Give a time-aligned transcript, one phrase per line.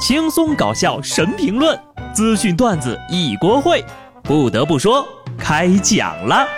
[0.00, 1.78] 轻松搞笑神评论，
[2.14, 3.84] 资讯段子一锅烩。
[4.22, 6.48] 不得不说，开讲了。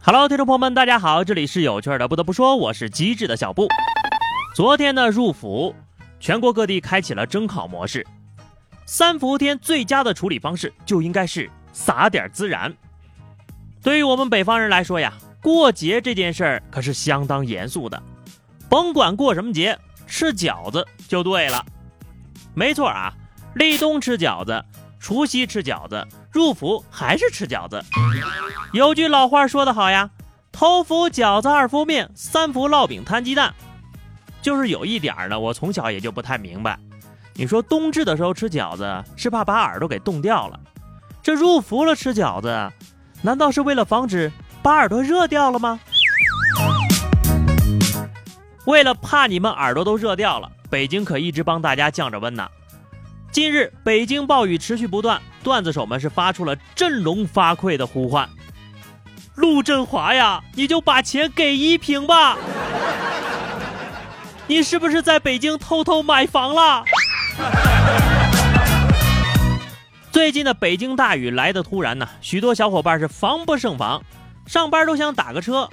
[0.00, 2.06] Hello，听众朋友们，大家好，这里是有趣的。
[2.06, 3.66] 不得不说，我是机智的小布。
[4.54, 5.74] 昨天呢，入伏，
[6.20, 8.06] 全国各地开启了征考模式。
[8.86, 12.74] 三伏天最佳的处理方式就应该是撒点孜然。
[13.82, 18.02] 对于我们北方人来说呀，过节这件事儿可是相当严肃的，
[18.70, 21.62] 甭管过什么节，吃饺子就对了。
[22.54, 23.12] 没错啊，
[23.54, 24.64] 立冬吃饺子，
[24.98, 27.84] 除夕吃饺子，入伏还是吃饺子。
[28.72, 30.08] 有句老话说得好呀，
[30.50, 33.54] 头伏饺子，二伏面，三伏烙饼摊鸡蛋。
[34.40, 36.78] 就是有一点呢，我从小也就不太明白。
[37.34, 40.58] 你说冬至的时候吃饺子是怕把耳朵给冻掉了，
[41.26, 42.70] 这入伏了吃饺子，
[43.20, 44.30] 难道是为了防止
[44.62, 45.80] 把耳朵热掉了吗？
[48.64, 52.46] 为了怕你们耳朵都热掉了，北京可一直帮大家降着温呢。
[53.32, 58.28] 近日北京暴雨持续不断，段子手们是发出了振聋发聩的呼唤
[59.34, 62.38] ：“陆振华呀，你就把钱给一平吧！
[64.46, 66.84] 你是不是在北京偷偷买房了？”
[70.16, 74.02] 最近的北京大雨来的突然呢，许多小伙伴是防不胜防，
[74.46, 75.68] 上班都想打个车，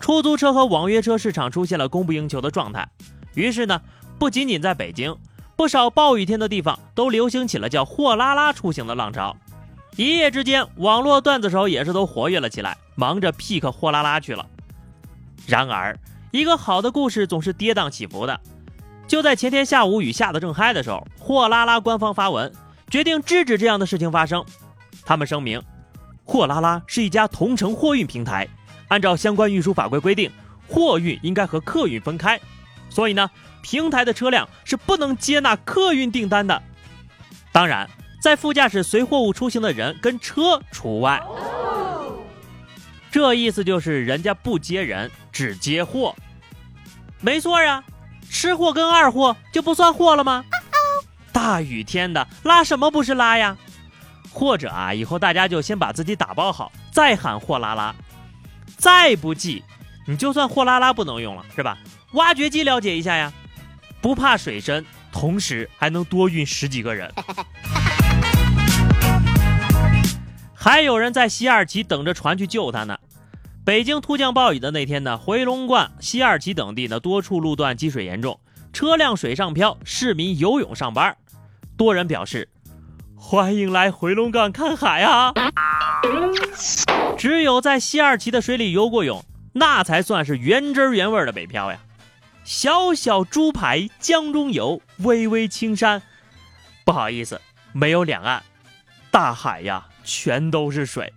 [0.00, 2.88] 出租车和网约车市场出现了供不应求的状态。
[3.34, 3.82] 于是呢，
[4.18, 5.14] 不仅仅在北京，
[5.56, 9.36] 不少暴雨天的地方都流行起了叫“货拉拉”出行的浪潮。
[9.96, 14.46] 一夜之间，网络段子手也是都活跃了起来，忙着 pick 货拉拉去了。
[15.46, 15.94] 然而，
[16.30, 18.40] 一个好的故事总是跌宕起伏的。
[19.06, 22.50] 就在前天下午雨下的正嗨的时候，货拉拉官方发文，
[22.92, 24.44] 决定制止这样的事情发生。
[25.02, 25.62] 他们声明，
[26.24, 28.46] 货拉拉是一家同城货运平台，
[28.88, 30.30] 按照相关运输法规规定，
[30.68, 32.38] 货运应该和客运分开，
[32.90, 33.30] 所以呢，
[33.62, 36.62] 平台的车辆是不能接纳客运订单的。
[37.50, 37.88] 当然，
[38.20, 41.22] 在副驾驶随货物出行的人跟车除外。
[43.10, 46.14] 这意思就是人家不接人，只接货。
[47.22, 47.82] 没错呀。
[48.28, 50.42] 吃货跟二货就不算货了吗？
[51.32, 53.56] 大雨天的拉什么不是拉呀？
[54.30, 57.94] 或者啊，以后大家就先把自己打包好，再喊货拉拉。
[58.76, 59.62] 再不济，
[60.06, 61.76] 你就算货拉拉不能用了，是吧？
[62.12, 63.32] 挖掘机了解一下呀，
[64.00, 67.12] 不怕水深，同时还能多运十几个人。
[70.54, 72.98] 还有人在西二旗等着船去救他呢。
[73.64, 78.40] 北京突降暴雨的那天呢，回龙观、西二旗等地呢多处路段积水严重，
[78.72, 81.16] 车辆水上漂，市民游泳上班。
[81.82, 82.48] 多人表示
[83.16, 85.34] 欢迎来回龙观看海啊！
[87.18, 91.80] 只有在西二旗的水里游过泳，那才算是原汁原味的北漂呀。
[92.44, 96.00] 小小猪排江中游，巍巍青山，
[96.84, 97.40] 不好意思，
[97.72, 98.44] 没有两岸，
[99.10, 101.12] 大海呀，全都是水。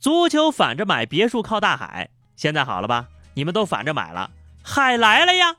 [0.00, 2.08] 足球反着买，别墅靠大海。
[2.34, 3.06] 现在好了吧？
[3.34, 4.32] 你们都反着买了，
[4.64, 5.54] 海来了呀！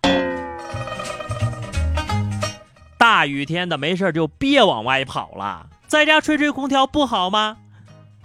[3.01, 7.57] 大雨天的，没事就别往外跑了，在家吹吹空调不好吗？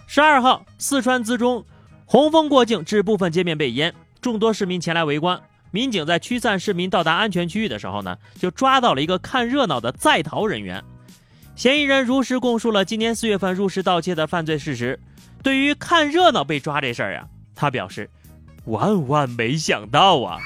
[0.07, 1.65] 十二号，四川资中
[2.05, 5.41] 洪峰过境，致部分街面被淹，众多市民前来围观。
[5.71, 10.85] 民警在驱散市民到达安全区域的时候呢，就抓到了一个看热闹的在逃人员。
[11.55, 15.01] 嫌疑人如实供述了今年四月份入室盗窃的犯罪事实。
[15.43, 18.11] 对于看热闹被抓这事儿呀，他表示
[18.67, 20.39] 万万没想到啊！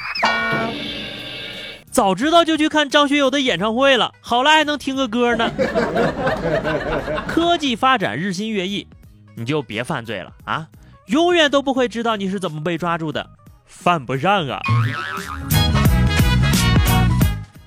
[1.91, 5.51] 早知道就去看张学友的演唱会了，好了还能听个歌呢。
[7.27, 8.87] 科技发展日新月异，
[9.35, 10.69] 你就别犯罪了啊！
[11.07, 13.29] 永远都不会知道你是怎么被抓住的，
[13.67, 14.61] 犯不上啊！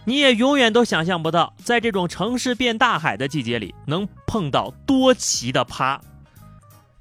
[0.05, 5.99] 你也永远都想象不到，在这种城市变大海的季节里，能碰到多奇的趴。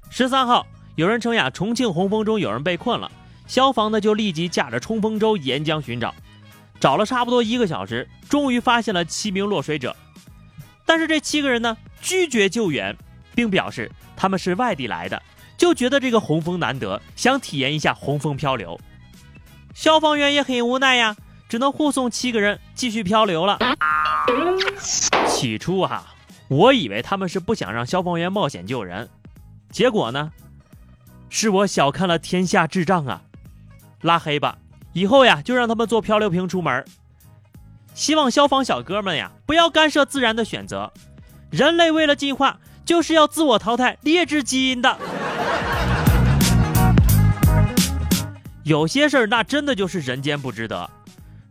[0.09, 3.09] 十三号，有人称呀，重庆洪峰中有人被困了，
[3.47, 6.13] 消防呢就立即驾着冲锋舟沿江寻找，
[6.83, 9.95] 找了差不多一个小时，终于发现了七名落水者。
[10.85, 12.93] 但是这七个人呢拒绝救援，
[13.33, 15.23] 并表示他们是外地来的，
[15.55, 18.77] 就觉得这个洪峰难得，想体验一下洪峰漂流。
[19.73, 21.15] 消防员也很无奈呀，
[21.47, 23.57] 只能护送七个人继续漂流了。
[25.25, 26.13] 起初啊，
[26.49, 29.07] 我以为他们是不想让消防员冒险救人。
[29.71, 30.33] 结果呢？
[31.29, 33.21] 是我小看了天下智障啊！
[34.01, 34.57] 拉黑吧，
[34.93, 36.85] 以后呀就让他们做漂流瓶出门。
[37.93, 40.91] 希望消防小哥们呀不要干涉自然的选择。
[41.51, 44.97] 人类为了进化，就是要自我淘汰劣质基因的。
[48.63, 50.89] 有些事儿那真的就是人间不值得。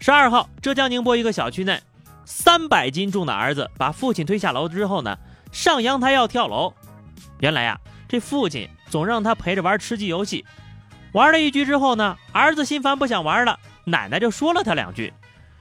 [0.00, 1.80] 十二号，浙江宁波一个小区内，
[2.24, 5.16] 三百斤重的儿子把父亲推下楼之后呢，
[5.52, 6.74] 上阳台要跳楼。
[7.38, 7.78] 原来呀，
[8.08, 10.44] 这父亲总让他陪着玩吃鸡游戏，
[11.12, 15.12] 玩了一局之后呢，儿子心烦不想玩了，奶奶就说了他两句，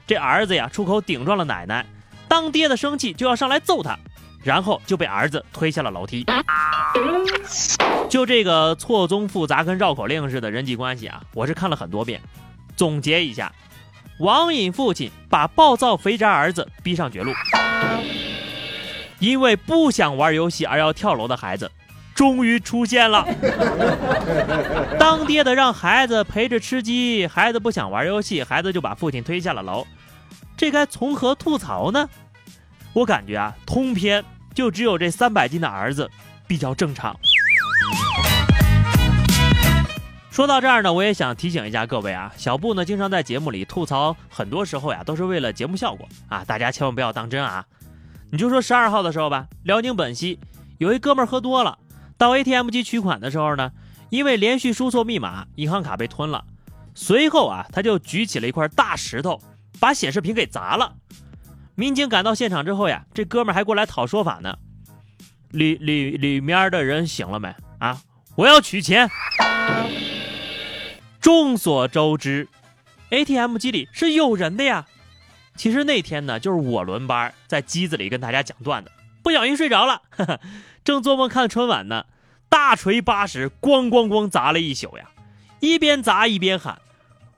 [0.07, 1.85] 这儿子呀出口顶撞了奶奶，
[2.29, 3.97] 当爹的生气就要上来揍他，
[4.43, 6.25] 然后就被儿子推下了楼梯。
[8.09, 12.21] 就这个错综复杂跟绕口令似的人际关系啊，我是看了很多遍。
[12.77, 13.51] 总结一下，
[14.19, 17.33] 网瘾父亲把暴躁肥宅儿子逼上绝路，
[19.19, 21.69] 因为不想玩游戏而要跳楼的孩子，
[22.21, 23.25] 终于出现了。
[24.99, 29.87] 当爹的让孩子陪着吃鸡，孩子不想玩游戏，孩子就把父亲推下了楼，
[30.55, 32.07] 这该从何吐槽呢？
[32.93, 34.23] 我感觉啊，通篇
[34.53, 36.07] 就只有这三百斤的儿子
[36.45, 37.17] 比较正常。
[40.29, 47.65] 说到这儿呢，我也想提醒一下各位啊，小布呢经常在节目里吐槽，很多时候呀都是为了节目效果啊，大家千万不要当真啊。
[48.31, 50.39] 你就说十二号的时候吧，辽宁本溪
[50.77, 51.79] 有一哥们儿喝多了，
[52.21, 53.71] 到 ATM 机取款的时候呢，
[54.11, 56.45] 因为连续输错密码，银行卡被吞了。
[56.93, 59.41] 随后啊，他就举起了一块大石头，
[59.79, 60.93] 把显示屏给砸了。
[61.73, 64.55] 民警赶到现场之后呀，这哥们儿还过来讨说法呢。
[65.49, 67.99] 里里里面的人醒了没啊？
[68.35, 69.09] 我要取钱。
[71.19, 72.47] 众所周知
[73.09, 74.85] ，ATM 机里是有人的呀。
[75.55, 78.91] 其实那天呢，就是我轮班在机子里跟大家讲段子，
[79.23, 80.03] 不小心睡着了，
[80.83, 82.05] 正做梦看春晚呢，
[82.49, 85.05] 大锤八十咣咣咣砸了一宿呀，
[85.59, 86.79] 一边砸一边喊：“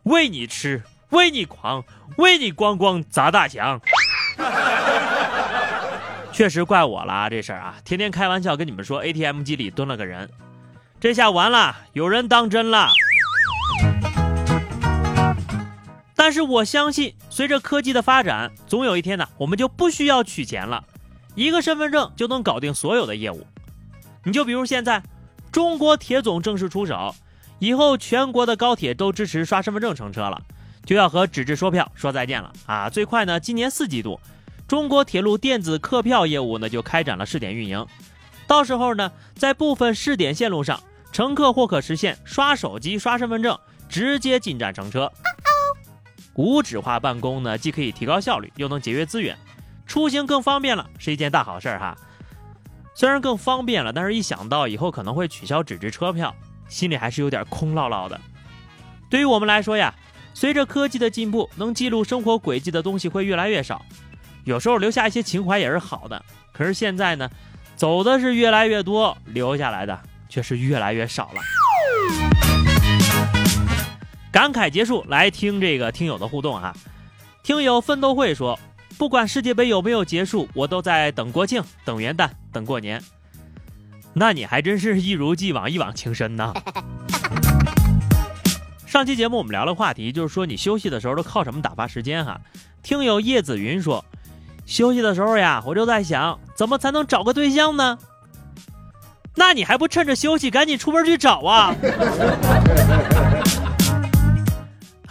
[0.04, 1.84] 为你吃，为你狂，
[2.18, 3.82] 为你咣咣砸大墙。
[6.32, 10.30] ”确实怪我了啊这事儿啊，天天开玩笑跟你们说 ATM 机里蹲了个人，
[11.00, 12.90] 这下完了，有人当真了。
[16.16, 20.86] 但是我相信，随着科技的发展，总有一天呢，我们就不需要取钱了，
[21.36, 23.46] 一个身份证就能搞定所有的业务。
[24.24, 25.04] 你就比如现在，
[25.52, 27.14] 中国铁总正式出手，
[27.60, 30.42] 以后全国的高铁都支持刷身份证乘车了，
[30.86, 32.90] 就要和纸质说票说再见了啊！
[32.90, 34.20] 最快呢，今年四季度，
[34.68, 37.86] 中国铁路电子客票业务呢就开展了试点运营，
[38.48, 40.82] 到时候呢，在部分试点线路上，
[41.12, 43.58] 乘客或可实现刷手机、刷身份证，
[43.90, 45.12] 直接进站乘车。
[46.36, 49.38] 无纸化办公呢，既可以提高效率，又能节约资源，
[49.94, 51.96] 出行更方便了，是一件大好事儿哈。
[52.96, 56.36] 虽然更方便了，但是一想到以后可能会取消纸质车票，
[56.68, 58.20] 心里还是有点空落落的。
[59.08, 59.94] 对于我们来说呀，
[60.34, 63.86] 随着科技的进步，能记录生活轨迹的东西会越来越少，
[64.46, 66.26] 有时候留下一些情怀也是好的。
[66.52, 67.30] 可是现在呢，
[67.76, 71.42] 走的是越来越多，留下来的却是越来越少了。
[74.32, 76.76] 感慨结束，来听这个听友的互动哈。
[77.44, 78.60] 听友奋斗会说，
[79.04, 83.04] 不管世界杯有没有结束，我都在等国庆、等元旦、等过年。
[84.14, 86.54] 那你还真是一如既往、一往情深呢。
[88.88, 92.40] 上期节目我们聊了话题，就是说你休息的时候都靠什么打发时间哈。
[92.82, 94.06] 听友叶子云说，
[94.66, 98.00] 休息的时候呀，我就在想，怎么才能找个对象呢？
[99.36, 101.76] 那你还不趁着休息赶紧出门去找啊？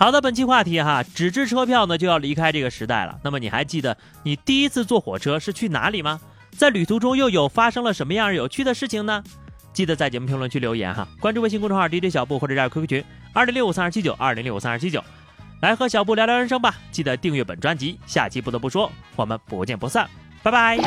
[0.02, 3.16] 好的，本期话题哈，纸质车票呢就要离开这个时代了。
[3.23, 6.21] 那么你还记得你第一次坐火车是去哪里吗？
[6.59, 9.23] 在旅途中又有发生了什么样有趣的事情呢？
[9.73, 15.00] 记得在节目评论区留言哈，关注微信公众号 DJ 小布或者加入 QQ 群二零六五三二七九二零六五三二七九，
[15.61, 16.75] 来和小布聊聊人生吧。
[16.90, 20.11] 记得订阅本专辑，下期不得不说，我们不见不散，
[20.42, 20.78] 拜拜。